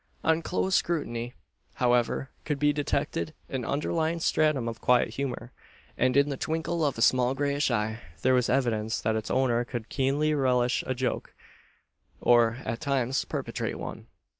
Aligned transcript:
On 0.23 0.41
close 0.41 0.73
scrutiny, 0.75 1.35
however, 1.75 2.31
could 2.43 2.57
be 2.57 2.73
detected 2.73 3.35
an 3.49 3.63
underlying 3.63 4.19
stratum 4.19 4.67
of 4.67 4.81
quiet 4.81 5.09
humour; 5.09 5.51
and 5.95 6.17
in 6.17 6.29
the 6.29 6.37
twinkle 6.37 6.83
of 6.83 6.97
a 6.97 7.03
small 7.03 7.35
greyish 7.35 7.69
eye 7.69 7.99
there 8.23 8.33
was 8.33 8.49
evidence 8.49 8.99
that 8.99 9.15
its 9.15 9.29
owner 9.29 9.63
could 9.63 9.89
keenly 9.89 10.33
relish 10.33 10.83
a 10.87 10.95
joke, 10.95 11.35
or, 12.19 12.57
at 12.65 12.81
times, 12.81 13.25
perpetrate 13.25 13.77
one. 13.77 14.07